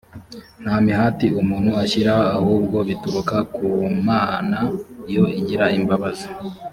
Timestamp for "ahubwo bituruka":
2.37-3.35